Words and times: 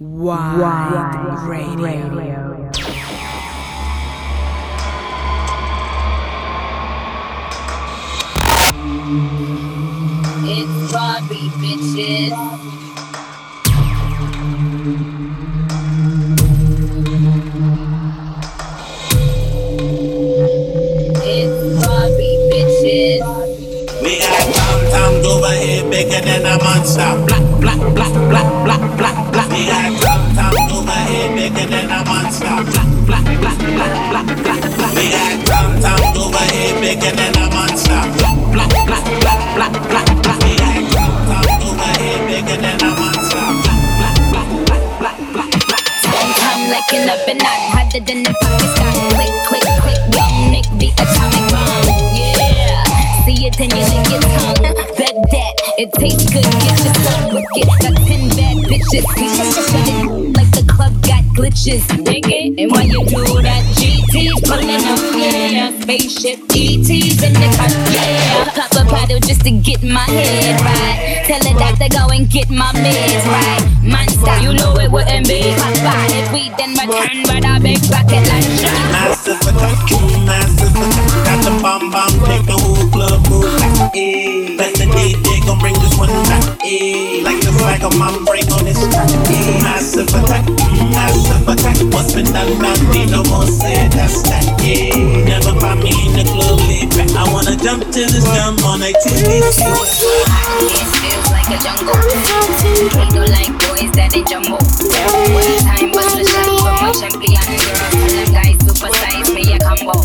Wide, 0.00 1.46
radio. 1.46 2.68
It's 10.46 10.92
Barbie, 10.92 11.48
bitches. 11.62 12.34
It's 21.22 21.86
Barbie, 21.86 22.38
bitches. 22.50 23.22
We 24.02 24.18
got 24.18 24.54
tom 24.56 24.80
toms 24.90 25.24
over 25.24 25.52
here 25.52 25.88
bigger 25.88 26.20
than 26.20 26.46
a 26.46 26.58
monster. 26.64 27.26
Black, 27.28 27.43
black, 27.60 27.78
black, 27.94 28.12
black, 28.30 28.48
black, 28.64 28.82
black, 28.98 29.16
black. 29.32 29.48
We 29.50 29.66
got 29.66 29.92
tom 30.00 30.34
toms 30.34 30.72
over 30.72 30.98
here 31.10 31.28
bigger 31.34 31.66
than 31.66 31.90
a 31.90 32.04
monster. 32.04 32.54
Black, 32.70 32.88
black, 33.06 33.24
black, 33.40 33.58
black, 33.58 33.94
black, 34.10 34.26
black, 34.42 34.60
black. 34.76 34.94
We 34.94 35.10
got 35.10 35.46
tom 35.46 35.80
toms 35.80 36.16
over 36.18 36.44
here 36.52 36.74
bigger 36.80 37.12
than 37.14 37.34
a 37.36 37.46
monster. 37.54 38.00
Black, 38.18 38.38
black, 38.52 38.70
black, 38.86 39.04
black, 39.24 39.40
black, 39.54 39.74
black, 39.88 40.08
black. 40.22 40.38
We 40.44 40.52
got 40.56 40.82
tom 40.92 41.12
toms 41.28 41.62
over 41.68 41.92
here 42.00 42.20
bigger 42.28 42.58
than 42.62 42.78
a 42.82 42.90
monster. 42.98 43.44
Black, 43.64 44.18
black, 44.32 44.48
black, 44.66 44.86
black, 44.98 45.18
black, 45.32 45.50
black, 45.68 45.84
time 46.38 46.62
like 46.70 46.92
an 46.94 47.08
up 47.10 47.28
and 47.28 47.38
not 47.38 47.60
hotter 47.74 48.00
than 48.00 48.22
the 48.22 48.32
Pakistan. 48.40 48.94
Click, 49.14 49.34
click, 49.48 49.66
click, 49.82 50.00
young 50.14 50.36
Nick, 50.50 50.66
the 50.78 50.88
atomic 51.02 51.44
bomb. 51.52 51.86
Yeah, 52.14 52.82
see 53.24 53.46
it 53.46 53.58
and 53.60 53.72
you 53.72 53.84
lick 53.84 54.10
your 54.10 54.20
tongue. 54.20 54.83
It 55.76 55.90
tastes 55.98 56.30
good, 56.30 56.46
get 56.46 56.78
your 56.86 56.94
soul 57.02 57.34
wicked. 57.34 57.66
Got 57.82 57.98
ten 58.06 58.28
bad 58.38 58.62
bitches, 58.70 59.02
like 60.30 60.50
the 60.54 60.62
club 60.70 60.94
got 61.02 61.26
glitches. 61.34 61.82
It, 62.06 62.60
and 62.60 62.70
while 62.70 62.86
you 62.86 63.02
do 63.02 63.42
that, 63.42 63.66
GT's 63.74 64.38
pulling 64.46 64.70
up, 64.86 65.02
yeah. 65.18 65.74
Spaceship 65.82 66.38
ET's 66.54 67.18
in 67.18 67.34
the 67.34 67.48
cut, 67.58 67.74
yeah. 67.90 68.54
Pop 68.54 68.70
a 68.70 68.82
paddle 68.86 69.18
just 69.18 69.42
to 69.42 69.50
get 69.50 69.82
my 69.82 70.06
head 70.06 70.62
right. 70.62 71.26
Tell 71.26 71.42
the 71.42 71.58
doctor 71.58 71.90
go 71.90 72.06
and 72.14 72.30
get 72.30 72.48
my 72.50 72.70
meds 72.78 73.26
right. 73.26 73.66
Monster, 73.82 74.46
you 74.46 74.54
know 74.54 74.78
it 74.78 74.92
wouldn't 74.92 75.26
be 75.26 75.42
Papa 75.58 76.06
if 76.14 76.30
we 76.30 76.54
then 76.54 76.78
return 76.78 77.26
with 77.26 77.50
a 77.50 77.58
big 77.58 77.82
bucket 77.90 78.22
like 78.30 78.46
shot. 78.62 78.78
Massive 78.94 79.42
attack, 79.42 79.90
massive 80.22 80.70
attack. 80.70 81.26
Got 81.26 81.38
the 81.42 81.52
bomb 81.58 81.90
bomb, 81.90 82.14
take 82.30 82.46
the 82.46 82.54
whole 82.62 82.86
club 82.94 83.18
move 83.26 83.50
like 83.58 84.53
Bet 85.12 85.44
gon' 85.44 85.58
bring 85.60 85.76
this 85.84 85.92
one 86.00 86.08
back, 86.24 86.40
eh. 86.64 87.20
Like 87.20 87.40
the 87.44 87.52
flag 87.60 87.84
of 87.84 87.92
my 88.00 88.08
break 88.24 88.48
on 88.56 88.64
this 88.64 88.80
track. 88.88 89.12
Massive 89.60 90.08
attack, 90.08 90.48
massive 90.96 91.44
attack. 91.44 91.76
What's 91.92 92.14
been 92.14 92.24
done, 92.32 92.56
done, 92.56 92.80
need 92.88 93.10
no 93.12 93.20
more 93.28 93.44
say 93.44 93.88
that's 93.92 94.22
that, 94.32 94.48
yeah. 94.64 94.96
Never 95.28 95.52
find 95.60 95.84
me 95.84 95.92
in 95.92 96.16
the 96.16 96.24
club, 96.24 96.56
back. 96.96 97.12
I 97.12 97.28
wanna 97.28 97.52
jump 97.60 97.84
to 97.84 98.00
this 98.08 98.24
jump 98.32 98.64
on 98.64 98.80
activity. 98.80 99.44
It 99.44 99.52
feels 101.04 101.28
like 101.28 101.52
a 101.52 101.58
jungle. 101.60 102.00
We 102.96 103.04
don't 103.12 103.28
like 103.28 103.52
boys 103.60 103.92
that 104.00 104.08
they 104.08 104.24
jumbo. 104.24 104.56
One 104.56 105.52
time 105.68 105.92
bust 105.92 106.16
the 106.16 106.24
shot 106.24 106.48
from 106.48 106.80
my 106.80 106.96
champion 106.96 107.44
girl. 107.44 108.32
Guys 108.32 108.56
supersize 108.64 109.28
me 109.36 109.52
a 109.52 109.60
combo. 109.60 110.00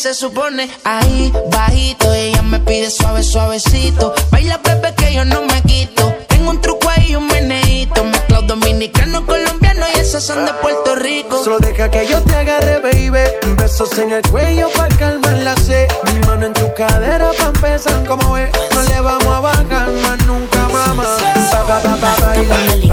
Se 0.00 0.14
supone. 0.14 0.70
Ahí, 0.84 1.30
bajito, 1.50 2.10
ella 2.14 2.40
me 2.40 2.58
pide 2.60 2.90
suave, 2.90 3.22
suavecito. 3.22 4.14
Baila, 4.30 4.58
bebé, 4.64 4.94
que 4.94 5.12
yo 5.12 5.26
no 5.26 5.42
me 5.42 5.60
quito. 5.62 6.14
Tengo 6.26 6.50
un 6.50 6.60
truco 6.62 6.88
ahí, 6.88 7.14
un 7.14 7.26
meneíto. 7.26 8.02
Mezclado 8.04 8.46
dominicano, 8.46 9.26
colombiano 9.26 9.84
y 9.94 9.98
esos 9.98 10.24
son 10.24 10.46
de 10.46 10.54
Puerto 10.54 10.94
Rico. 10.94 11.44
Solo 11.44 11.58
deja 11.58 11.90
que 11.90 12.06
yo 12.06 12.22
te 12.22 12.34
agarre, 12.34 12.80
baby. 12.80 13.30
Besos 13.56 13.98
en 13.98 14.12
el 14.12 14.22
cuello 14.22 14.70
para 14.74 14.96
calmar 14.96 15.36
la 15.38 15.54
sed. 15.56 15.86
Mi 16.14 16.20
mano 16.26 16.46
en 16.46 16.54
tu 16.54 16.72
cadera 16.72 17.30
para 17.32 17.50
empezar 17.50 18.02
como 18.06 18.32
ves. 18.32 18.50
No 18.74 18.82
le 18.82 19.00
vamos 19.02 19.26
a 19.26 19.40
bajar 19.40 19.90
más 19.90 20.26
nunca, 20.26 20.66
mamá. 20.68 21.04
Pa, 21.50 21.78
pa, 21.82 21.96
pa, 21.96 22.16
pa, 22.16 22.32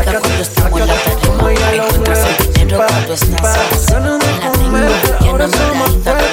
cuando 0.04 0.42
estamos 0.42 0.82
en 0.82 0.88
la 0.88 0.94
tarima, 0.96 1.74
encuentras 1.74 2.20
el 2.20 2.54
dinero 2.54 2.78
Pa, 2.80 2.88
cuando 2.88 3.14
estás 3.14 3.42
pa, 3.42 3.54
sola. 3.88 4.20
ganas 5.48 5.52
de 5.62 5.68
En 6.10 6.27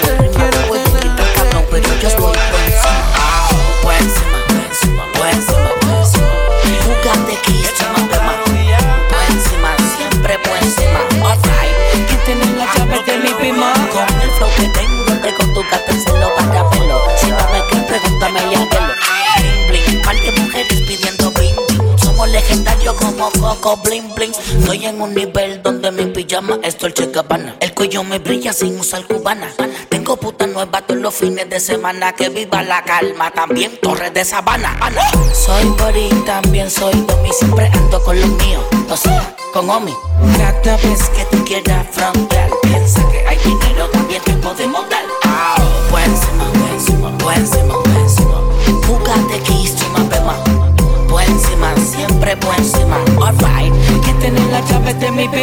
como 23.33 23.77
Bling 23.83 24.15
Bling. 24.15 24.33
Estoy 24.33 24.87
en 24.87 25.01
un 25.01 25.15
nivel 25.15 25.63
donde 25.63 25.91
mi 25.91 26.07
pijama 26.07 26.59
es 26.63 26.79
Dolce 26.79 27.07
Gabbana. 27.07 27.57
El 27.61 27.75
cuello 27.75 28.05
me 28.05 28.19
brilla 28.19 28.53
sin 28.53 28.79
usar 28.79 29.05
cubana. 29.07 29.49
Tengo 29.89 30.17
puta 30.17 30.47
nueva 30.47 30.83
todos 30.83 31.01
los 31.01 31.15
fines 31.15 31.49
de 31.49 31.61
semana. 31.61 32.13
Que 32.13 32.29
viva 32.29 32.63
la 32.63 32.83
calma, 32.83 33.31
también 33.31 33.79
Torres 33.81 34.13
de 34.13 34.25
Sabana. 34.25 34.77
Ana. 34.81 35.03
Soy 35.33 35.65
body, 35.79 36.09
también 36.27 36.71
soy 36.71 36.93
Domi. 36.93 37.33
Siempre 37.33 37.71
ando 37.73 38.03
con 38.03 38.21
los 38.21 38.29
míos, 38.29 38.65
o 38.89 38.97
sea, 38.97 39.35
con 39.53 39.71
Omi. 39.71 39.95
Cada 40.37 40.77
vez 40.77 41.09
que 41.11 41.25
tú 41.31 41.45
quieras 41.45 41.87
frontear, 41.93 42.34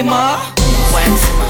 llave 0.03 0.53
de 0.93 1.40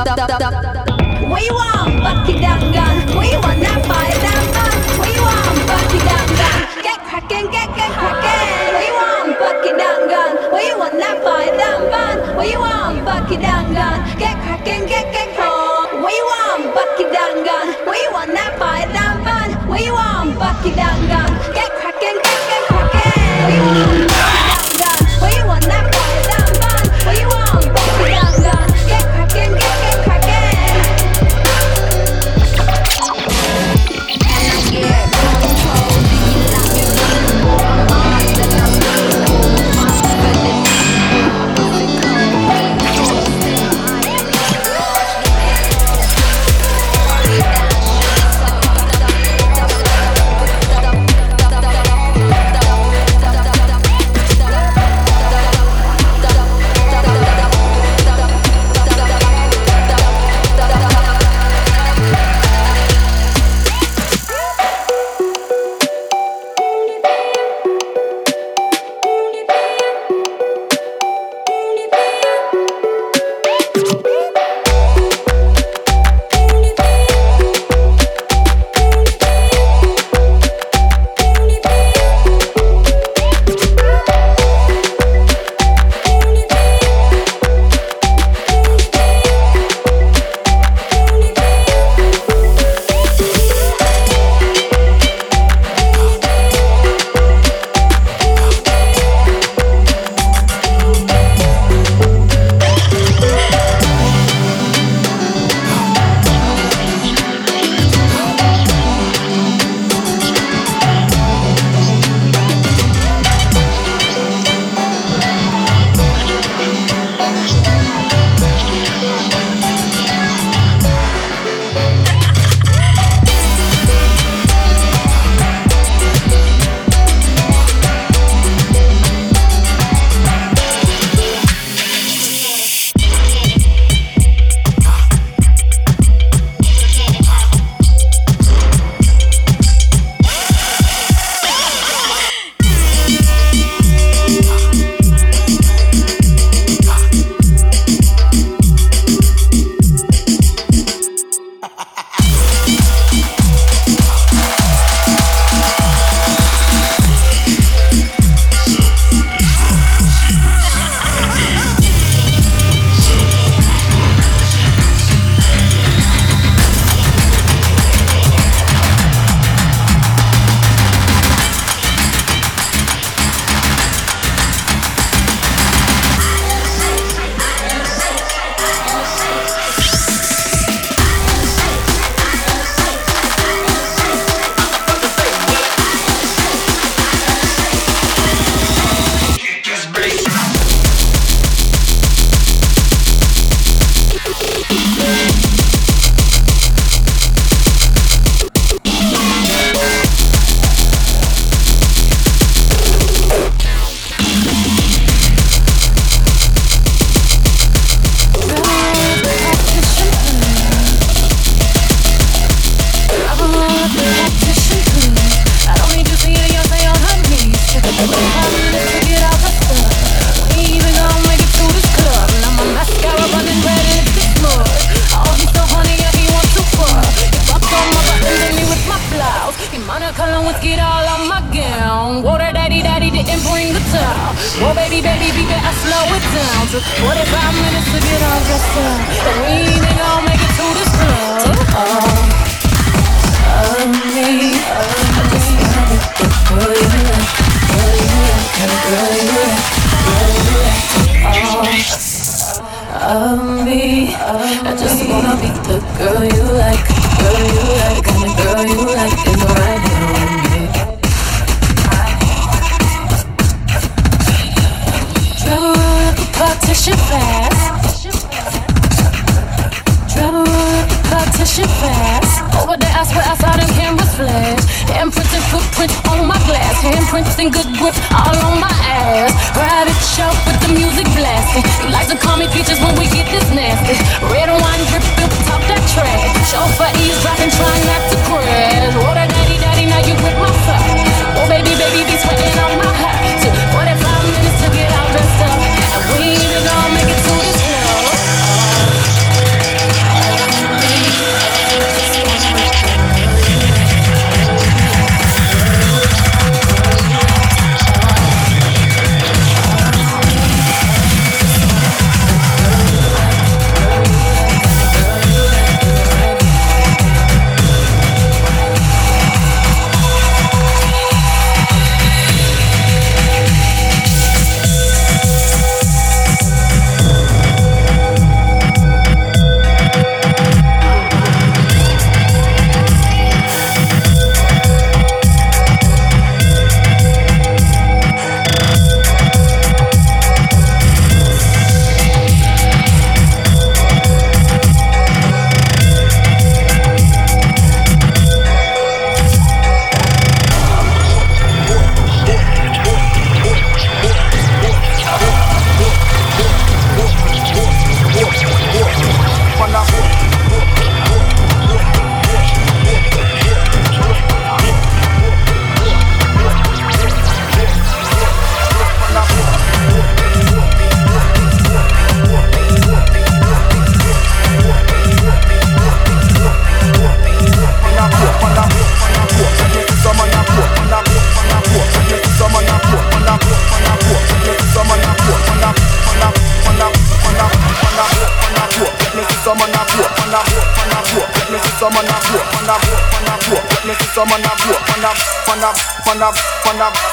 We 0.00 0.06
want 1.52 2.00
Bucky 2.00 2.40
Done 2.40 2.72
Gun. 2.72 2.96
We 3.20 3.36
want 3.36 3.60
that 3.60 3.84
fire 3.84 4.16
down 4.24 4.44
gun. 4.48 4.72
We 4.96 5.12
want 5.20 5.60
Bucky 5.68 6.00
Done 6.00 6.32
Gun. 6.40 6.60
Get 6.80 7.00
cracking, 7.04 7.52
get 7.52 7.68
get 7.76 7.92
cracking. 7.92 8.80
We 8.80 8.88
want 8.96 9.36
want 9.36 9.76
that 9.76 9.76
down 9.76 10.08
gun. 10.08 10.32
We 10.56 10.72
want 10.72 10.96
want 18.08 18.32
that 18.32 18.56
fire 18.58 18.88
down 18.96 19.20
gun. 19.20 19.68
We 19.68 19.90
want 19.92 20.38
Bucky 20.40 20.72
Done 20.72 21.08
Gun. 21.12 21.28
Get 21.52 21.70
cracking, 21.76 22.16
get 22.24 22.40
get 22.48 22.62
cracking. 22.72 23.52
We 23.52 23.60
want 23.60 24.09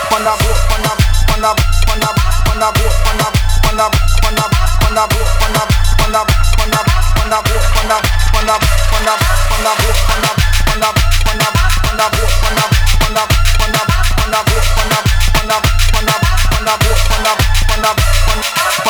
panda 0.09 0.33
boat, 0.41 0.59
panda, 0.69 0.91
panda, 1.27 1.51
panda, 1.87 2.09
panda 2.45 2.67
boat, 2.75 2.95
panda, 3.03 3.27
panda, 3.63 3.85
panda, 4.21 4.45
panda 4.81 5.03
boat, 5.07 5.29
panda, 5.39 5.61
panda, 5.97 6.21
panda, 6.57 6.79
panda 7.15 7.37
boat, 7.45 7.63
panda, 7.73 7.97
panda, 8.33 8.55
panda, 8.91 9.13
panda 9.49 9.71
boat, 9.77 9.97
panda, 10.07 10.31
panda, 10.67 10.89
panda, 11.25 11.47
panda 11.83 12.05
boat, 12.15 12.31
panda, 12.41 12.65
panda, 12.99 13.23
panda, 13.57 13.81
panda 14.17 14.39
boat, 14.47 14.65
panda, 14.75 14.97
panda, 15.33 15.55
panda, 15.93 16.15
panda 16.51 16.73
boat, 16.77 16.99
panda, 17.09 17.31
panda, 17.67 17.91
panda. 18.27 18.86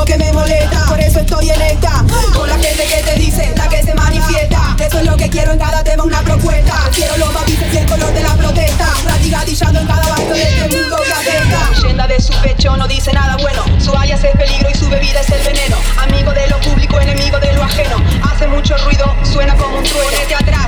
Mismo 0.00 0.04
que 0.04 0.16
me 0.18 0.32
molesta, 0.32 0.86
por 0.86 1.00
eso 1.00 1.20
estoy 1.20 1.50
electa 1.50 2.04
con 2.34 2.48
la 2.48 2.54
gente 2.58 2.84
que 2.84 3.02
te 3.02 3.18
dice, 3.18 3.52
la 3.56 3.68
que 3.68 3.82
se 3.82 3.94
manifiesta. 3.94 4.76
Eso 4.78 4.98
es 4.98 5.04
lo 5.04 5.16
que 5.16 5.28
quiero 5.28 5.52
en 5.52 5.58
cada 5.58 5.82
tema, 5.82 6.04
una 6.04 6.20
propuesta. 6.22 6.74
Quiero 6.94 7.16
los 7.16 7.32
matices 7.32 7.72
y 7.72 7.76
el 7.78 7.86
color 7.86 8.12
de 8.12 8.22
la 8.22 8.34
protesta, 8.34 8.86
radigadillando 9.04 9.80
en 9.80 9.86
cada 9.86 10.08
barrio 10.08 10.34
de 10.34 10.42
este 10.42 10.76
mundo 10.76 10.96
que 11.04 11.12
afecta. 11.12 11.86
Llena 11.86 12.06
de 12.06 12.20
su 12.20 12.32
pecho 12.40 12.76
no 12.76 12.86
dice 12.88 13.12
nada 13.12 13.36
bueno, 13.36 13.64
su 13.78 13.94
alias 13.94 14.22
es 14.24 14.36
peligro 14.36 14.68
y 14.70 14.78
su 14.78 14.88
bebida 14.88 15.20
es 15.20 15.30
el 15.30 15.42
veneno. 15.42 15.76
Amigo 15.98 16.32
de 16.32 16.48
lo 16.48 16.60
público, 16.60 17.00
enemigo 17.00 17.38
de 17.38 17.52
lo 17.52 17.62
ajeno. 17.62 17.96
Hace 18.22 18.46
mucho 18.48 18.76
ruido, 18.78 19.14
suena 19.24 19.54
como 19.56 19.78
un 19.78 19.84
trueno. 19.84 20.10
Atrás, 20.38 20.59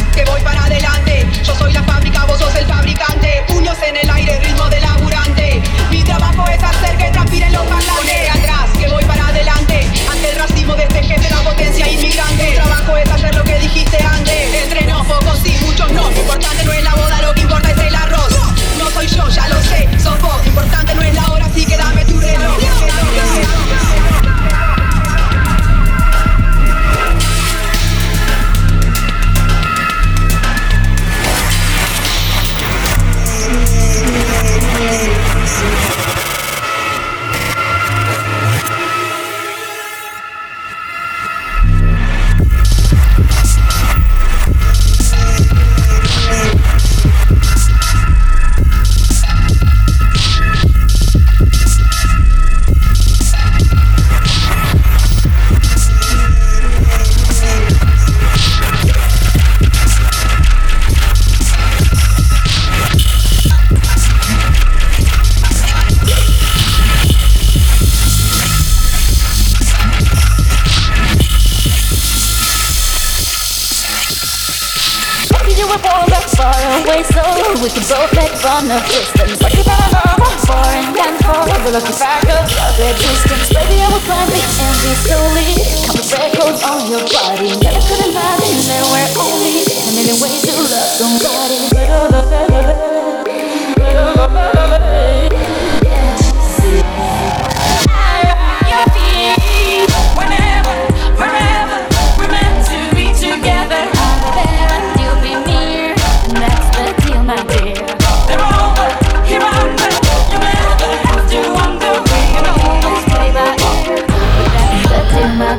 of 78.70 78.84
distance. 78.86 79.42
I 79.42 79.50
love 79.66 80.22
I'm 80.22 80.38
foreign 80.46 80.94
and 80.94 81.16
forever 81.18 81.70
lucky 81.74 81.94
fact 81.98 82.30
of 82.30 82.46
your 82.78 82.94
distance. 82.94 83.48
Baby, 83.50 83.82
I 83.82 83.88
will 83.90 84.04
climb 84.06 84.28
the 84.30 84.38
envy 84.38 84.94
slowly. 85.02 85.58
Count 85.82 85.98
the 85.98 86.04
freckles 86.06 86.62
on 86.62 86.86
your 86.86 87.02
body. 87.10 87.58
Never 87.58 87.82
could 87.90 88.02
imagine 88.06 88.62
there 88.70 88.86
were 88.86 89.08
only 89.18 89.66
a 89.66 89.90
million 89.98 90.18
ways 90.22 90.42
to 90.46 90.52
love 90.54 90.94
somebody. 90.94 91.72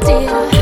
Dear. 0.05 0.52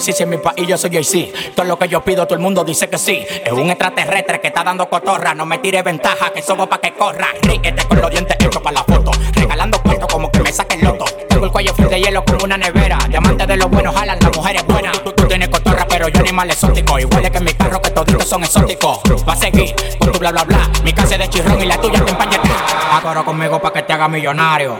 Si 0.00 0.22
en 0.22 0.30
mi 0.30 0.38
país 0.38 0.66
yo 0.66 0.78
soy 0.78 0.90
Jay-Z. 0.90 1.52
Todo 1.54 1.66
lo 1.66 1.78
que 1.78 1.88
yo 1.88 2.00
pido, 2.02 2.24
todo 2.26 2.34
el 2.34 2.40
mundo 2.40 2.64
dice 2.64 2.88
que 2.88 2.98
sí. 2.98 3.24
Es 3.44 3.52
un 3.52 3.70
extraterrestre 3.70 4.40
que 4.40 4.48
está 4.48 4.64
dando 4.64 4.88
cotorra. 4.88 5.34
No 5.34 5.46
me 5.46 5.58
tire 5.58 5.82
ventaja, 5.82 6.30
que 6.32 6.42
somos 6.42 6.68
pa' 6.68 6.78
que 6.78 6.92
corra. 6.94 7.28
Ríete 7.42 7.84
con 7.86 8.00
los 8.00 8.10
dientes 8.10 8.36
hechos 8.40 8.62
para 8.62 8.78
la 8.78 8.84
foto. 8.84 9.10
Regalando 9.34 9.82
puestos 9.82 10.12
como 10.12 10.30
que 10.30 10.40
me 10.40 10.52
saquen 10.52 10.84
loto. 10.84 11.04
Tengo 11.28 11.44
el 11.44 11.52
cuello 11.52 11.74
frío 11.74 11.88
de 11.88 12.00
hielo 12.00 12.24
como 12.24 12.44
una 12.44 12.56
nevera. 12.56 12.98
Diamantes 13.08 13.46
de 13.46 13.56
los 13.56 13.70
buenos 13.70 13.94
jalan, 13.94 14.18
las 14.20 14.36
mujeres 14.36 14.66
buenas. 14.66 15.02
Tú, 15.04 15.12
tú 15.12 15.26
tienes 15.26 15.48
cotorra, 15.48 15.86
pero 15.88 16.08
yo 16.08 16.20
animal 16.20 16.50
exótico. 16.50 16.98
Igual 16.98 17.30
que 17.30 17.40
mi 17.40 17.52
carro, 17.54 17.80
que 17.80 17.90
toditos 17.90 18.28
son 18.28 18.42
exóticos. 18.42 19.00
Va 19.28 19.32
a 19.32 19.36
seguir 19.36 19.74
con 19.98 20.12
tu 20.12 20.18
bla 20.18 20.32
bla 20.32 20.44
bla. 20.44 20.70
Mi 20.84 20.92
casa 20.92 21.14
es 21.14 21.20
de 21.20 21.28
chirrón 21.28 21.60
y 21.60 21.66
la 21.66 21.80
tuya 21.80 22.04
te 22.04 22.10
empañeta. 22.10 22.48
Acoro 22.96 23.24
conmigo 23.24 23.60
pa' 23.60 23.72
que 23.72 23.82
te 23.82 23.92
haga 23.92 24.08
millonario. 24.08 24.78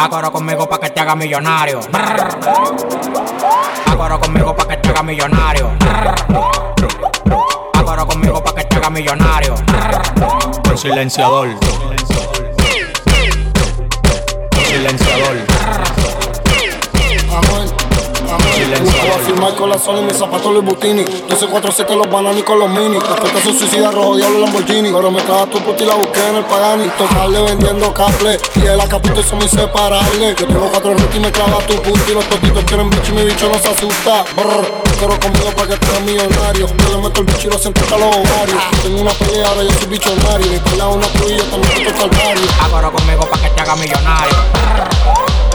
Acoro 0.00 0.32
conmigo 0.32 0.66
pa' 0.66 0.80
que 0.80 0.88
te 0.88 1.00
haga 1.00 1.14
millonario. 1.14 1.80
Acoro 3.86 4.18
conmigo 4.18 4.56
pa' 4.56 4.66
que 4.66 4.78
te 4.78 4.88
haga 4.88 5.02
millonario. 5.02 5.72
Acoro 7.74 8.06
conmigo 8.06 8.42
pa' 8.42 8.54
que 8.54 8.64
te 8.64 8.76
haga 8.76 8.88
millonario. 8.88 9.54
Un 10.70 10.78
silenciador. 10.78 11.48
Un 11.48 11.58
silenciador. 14.64 15.36
Firmar 19.18 19.54
con 19.54 19.68
la 19.68 19.78
sola 19.78 20.00
y 20.00 20.04
mis 20.04 20.16
zapatos 20.16 20.52
Louis 20.52 20.64
Butini 20.64 21.04
1247 21.04 21.96
los 21.96 22.10
bananos 22.10 22.42
con 22.44 22.58
los 22.58 22.70
mini 22.70 22.98
Respeta 22.98 23.40
su 23.42 23.52
suicida 23.52 23.90
rojo 23.90 24.16
diablo 24.16 24.40
Lamborghini. 24.40 24.92
Pero 24.92 25.10
me 25.10 25.22
caga 25.22 25.46
tu 25.46 25.58
puta 25.60 25.82
y 25.82 25.86
la 25.86 25.94
busqué 25.94 26.28
en 26.28 26.36
el 26.36 26.44
Pagani. 26.44 26.88
Tocarle 26.96 27.42
vendiendo 27.42 27.92
cable. 27.92 28.38
Y 28.56 28.66
el 28.66 28.80
acapito 28.80 29.22
son 29.22 29.42
inseparables. 29.42 30.36
Yo 30.36 30.46
tengo 30.46 30.68
cuatro 30.70 30.94
rutas 30.94 31.16
y 31.16 31.20
me 31.20 31.30
clava 31.32 31.58
tu 31.66 31.74
puta. 31.82 32.00
Y 32.10 32.14
los 32.14 32.24
totitos 32.28 32.64
quieren 32.64 32.90
bicho 32.90 33.12
y 33.12 33.14
mi 33.14 33.24
bicho 33.24 33.48
no 33.48 33.58
se 33.58 33.68
asusta. 33.68 34.24
Brr, 34.36 34.66
pero 34.98 35.20
conmigo 35.20 35.50
para 35.56 35.68
que 35.68 35.74
estés 35.74 36.00
millonario. 36.02 36.66
Yo 36.66 36.96
le 36.96 37.02
meto 37.02 37.20
el 37.20 37.26
bicho 37.26 37.48
y 37.48 37.50
lo 37.50 37.58
siento 37.58 37.80
a 37.94 37.98
los 37.98 38.16
ovarios. 38.16 38.62
Tengo 38.82 39.00
una 39.00 39.12
pelea 39.12 39.48
ahora 39.48 39.62
yo 39.62 39.70
soy 39.78 39.86
bichonario. 39.88 40.50
Mi 40.50 40.58
pelea 40.58 40.88
una 40.88 41.06
tuya 41.06 41.44
también 41.50 41.84
te 41.84 41.92
barrio. 41.92 42.46
Agora 42.62 42.90
conmigo 42.90 43.26
pa' 43.28 43.38
que 43.38 43.50
te 43.50 43.60
haga 43.60 43.76
millonario. 43.76 45.49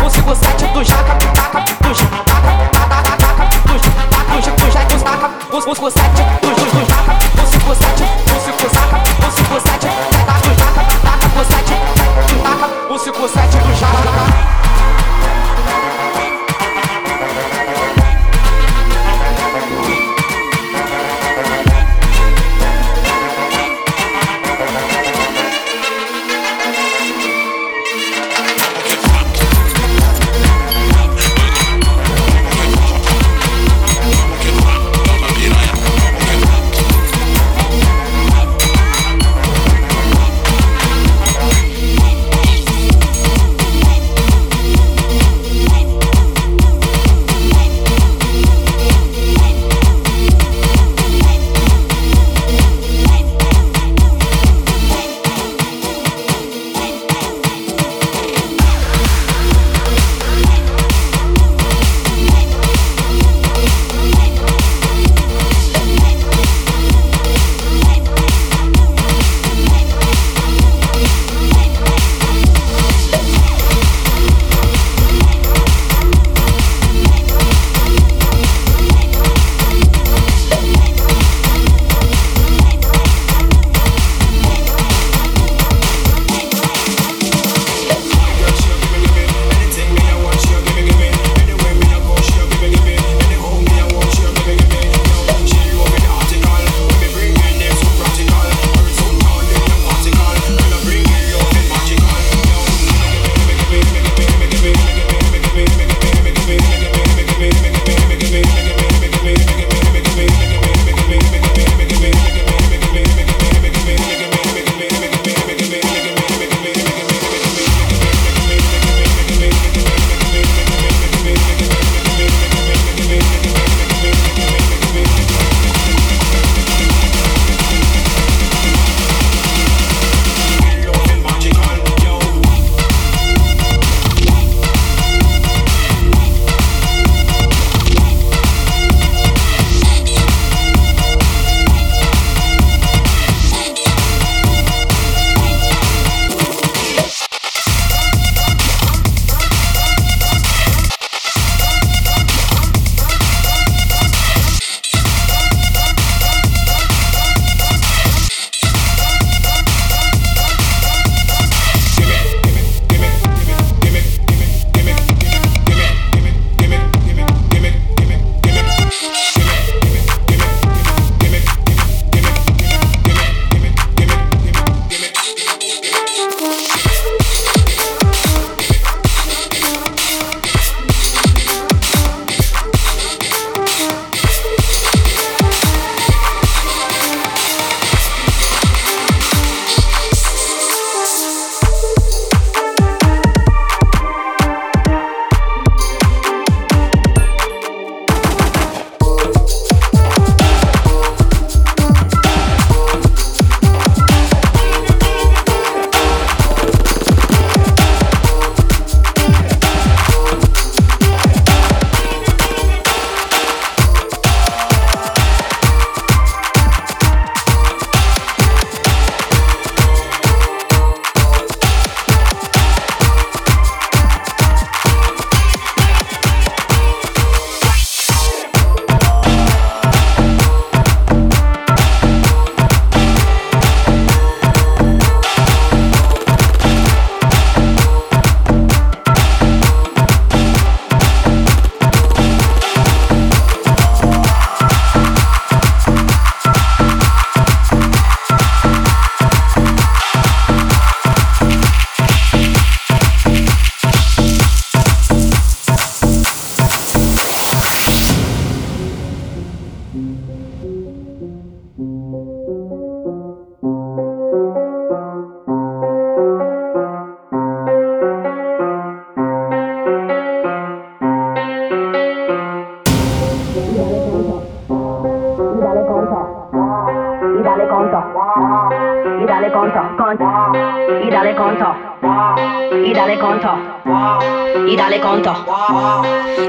Consigo 0.00 0.34
sete 0.34 0.66
do 0.66 0.82
jaca, 0.82 1.14
taca, 1.34 1.60
do 1.60 1.94
jaca, 1.94 2.24
taca, 2.24 2.88
taca, 2.88 3.16
taca, 3.16 3.44
do 3.66 3.74
jaca, 3.78 4.04
do 4.24 4.40
jaca, 4.40 4.56
do 4.56 4.70
jaca, 4.70 4.86
do 4.88 4.98
jaca, 4.98 5.28
consigo 5.50 5.90
sete 5.90 6.22
do 6.42 6.54
jaca, 6.84 8.17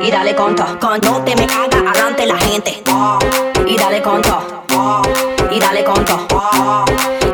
Y 0.02 0.12
dale 0.12 0.36
con 0.36 0.56
todo, 0.56 0.80
con 0.80 1.00
todo 1.00 1.22
te 1.24 1.36
me 1.36 1.46
caga 1.46 1.80
adelante 1.90 2.26
la 2.26 2.38
gente. 2.38 2.84
Y 3.68 3.78
dale 3.78 4.02
con 4.02 4.22
todo. 4.22 4.64
Y 5.52 5.60
dale 5.60 5.84
con 5.84 6.04
todo. 6.06 6.86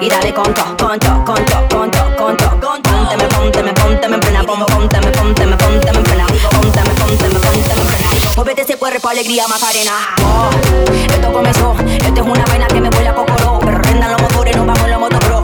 Y 0.02 0.10
dale 0.10 0.34
con 0.34 0.54
todo, 0.54 0.78
con 0.78 1.00
todo, 1.00 1.26
con 1.26 1.46
todo, 1.46 1.68
con 1.70 1.92
todo, 1.92 2.16
con 2.16 2.38
todo. 2.38 2.60
Ponte 2.60 3.18
me 3.18 3.28
ponte 3.30 3.64
me 3.64 3.74
ponte 3.74 4.08
me 4.08 4.18
pena, 4.20 4.44
ponte 4.44 5.00
me 5.00 5.12
ponte 5.12 5.46
me 5.46 5.58
ponte 5.58 5.92
me 5.92 6.02
pena, 6.04 6.26
ponte 6.52 6.82
me 6.82 6.94
ponte 6.94 7.28
me 7.30 7.40
ponte 7.40 7.76
me 7.76 7.84
pena. 7.86 8.10
Muévete 8.36 8.62
ese 8.64 8.78
cuerpo 8.78 9.08
alegría 9.10 9.48
Macarena. 9.48 9.92
Oh, 10.24 10.50
esto 11.14 11.32
comenzó, 11.32 11.76
esto 11.80 12.22
es 12.22 12.28
una 12.28 12.46
vaina 12.46 12.68
que 12.68 12.82
me 12.82 12.90
vuela 12.90 13.12
a 13.12 13.16
cocoró, 13.16 13.54
oh. 13.54 13.60
pero 13.60 13.78
rendan 13.78 14.12
los 14.12 14.22
motores, 14.22 14.56
nos 14.58 14.66
vamos 14.66 14.84
en 14.84 14.92
la 14.92 14.98
moto 15.00 15.35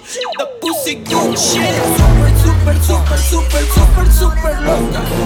The 0.00 0.46
pussy 0.60 0.94
good 0.94 1.38
shit 1.38 1.74
Super, 2.00 2.30
super, 2.40 2.74
super, 2.80 3.16
super, 3.18 3.62
super, 3.76 4.06
super 4.10 4.60
loca 4.64 5.19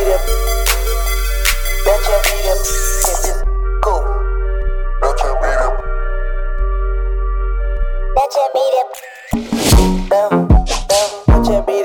beat 0.00 0.12
up. 0.12 0.20
Bet 1.84 2.00
your 2.08 2.20
beat 2.24 2.46
up. 2.50 2.58
This 3.04 3.24
is 3.24 3.38
cool. 3.82 4.02
Bet 5.02 5.18
your 5.24 5.34
beat 5.42 5.60
up. 5.60 5.74
Bet 8.14 8.34
your 8.34 8.48
beat 8.54 8.74
up. 8.78 8.88
Boom, 9.74 10.08
boom. 10.08 10.48
Bet 11.28 11.46
your 11.48 11.62
beat. 11.64 11.80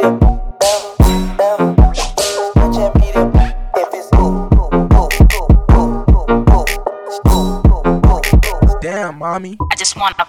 Damn, 8.81 9.17
mommy. 9.17 9.57
I 9.71 9.75
just 9.75 9.97
want 9.97 10.17
to 10.19 10.24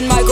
in 0.00 0.08
my 0.08 0.29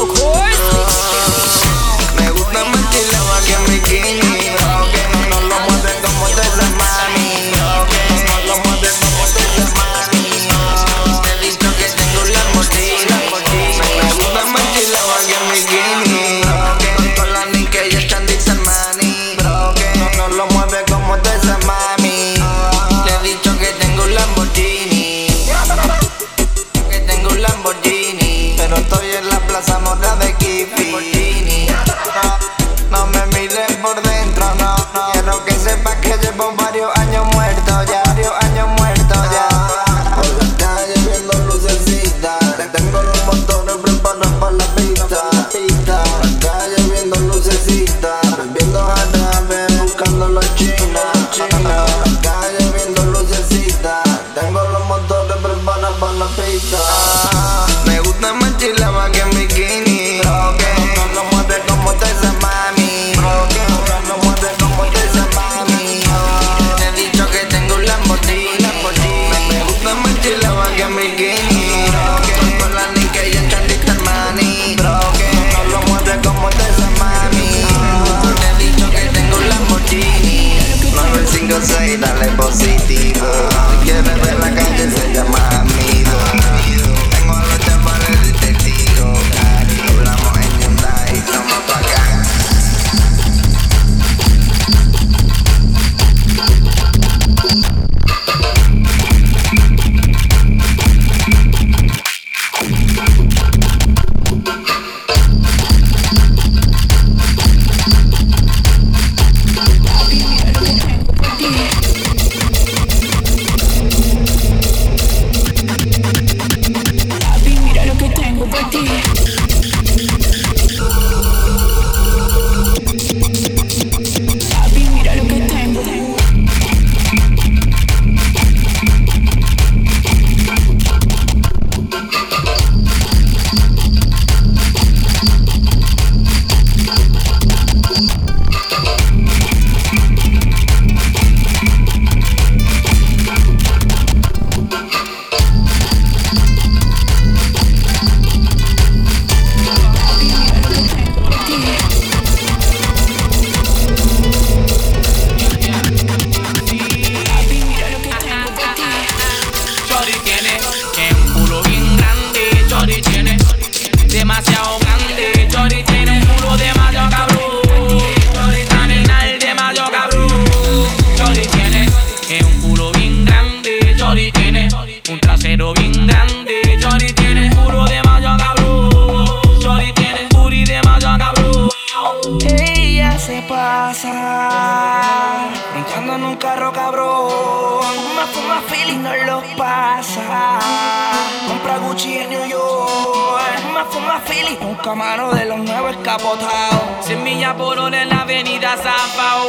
un 194.61 194.75
camaro 194.77 195.33
de 195.33 195.45
los 195.45 195.59
nuevos 195.59 195.93
escapotados. 195.93 196.81
100 197.03 197.23
millas 197.23 197.55
por 197.55 197.79
hora 197.79 198.03
en 198.03 198.09
la 198.09 198.23
avenida 198.23 198.77
San 198.77 198.93
Zapao. 199.11 199.49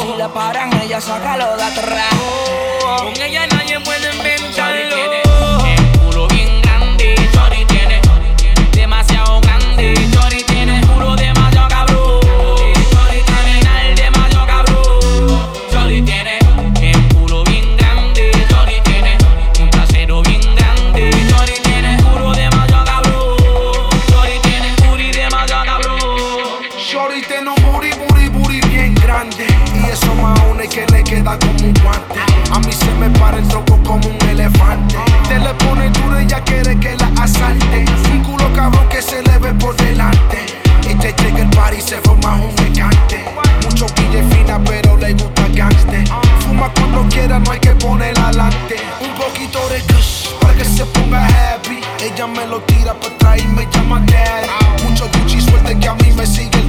Si 0.00 0.16
la 0.16 0.28
paran, 0.28 0.72
ella 0.80 1.00
saca 1.00 1.36
lo 1.36 1.56
de 1.56 1.62
atrás. 1.62 2.14
Con 2.98 3.22
ella 3.22 3.46
nadie 3.46 3.80
puede 3.80 4.12
inventarlo. 4.14 5.29
no 47.28 47.50
hay 47.50 47.60
que 47.60 47.74
poner 47.74 48.18
adelante. 48.18 48.76
Un 49.00 49.14
poquito 49.14 49.58
de 49.68 49.82
cash 49.82 50.28
para 50.40 50.54
que 50.54 50.64
se 50.64 50.84
ponga 50.86 51.26
happy. 51.26 51.80
Ella 52.02 52.26
me 52.26 52.46
lo 52.46 52.60
tira 52.62 52.94
para 52.94 53.14
atrás 53.14 53.40
y 53.42 53.46
me 53.48 53.66
llama 53.70 54.02
dad. 54.06 54.88
Mucho 54.88 55.08
Gucci, 55.18 55.40
suerte 55.40 55.78
que 55.78 55.88
a 55.88 55.94
mí 55.94 56.12
me 56.12 56.26
sigue 56.26 56.59